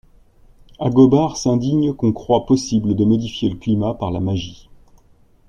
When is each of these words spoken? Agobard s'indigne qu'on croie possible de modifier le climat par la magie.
Agobard 0.79 1.37
s'indigne 1.37 1.93
qu'on 1.93 2.11
croie 2.11 2.47
possible 2.47 2.95
de 2.95 3.05
modifier 3.05 3.49
le 3.49 3.55
climat 3.57 3.93
par 3.93 4.09
la 4.09 4.19
magie. 4.19 4.67